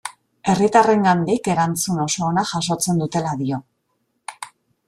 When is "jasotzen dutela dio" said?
2.55-3.61